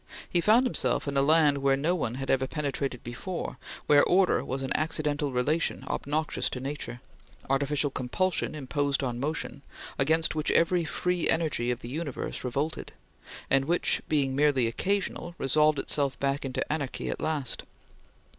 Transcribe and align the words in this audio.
He 0.27 0.41
found 0.41 0.65
himself 0.65 1.07
in 1.07 1.15
a 1.15 1.21
land 1.21 1.59
where 1.59 1.77
no 1.77 1.93
one 1.93 2.15
had 2.15 2.31
ever 2.31 2.47
penetrated 2.47 3.03
before; 3.03 3.59
where 3.85 4.01
order 4.03 4.43
was 4.43 4.63
an 4.63 4.71
accidental 4.73 5.31
relation 5.31 5.83
obnoxious 5.87 6.49
to 6.49 6.59
nature; 6.59 7.01
artificial 7.51 7.91
compulsion 7.91 8.55
imposed 8.55 9.03
on 9.03 9.19
motion; 9.19 9.61
against 9.99 10.33
which 10.33 10.49
every 10.49 10.85
free 10.85 11.29
energy 11.29 11.69
of 11.69 11.81
the 11.83 11.89
universe 11.89 12.43
revolted; 12.43 12.93
and 13.47 13.65
which, 13.65 14.01
being 14.09 14.35
merely 14.35 14.65
occasional, 14.65 15.35
resolved 15.37 15.77
itself 15.77 16.19
back 16.19 16.45
into 16.45 16.73
anarchy 16.73 17.07
at 17.07 17.19
last. 17.21 17.61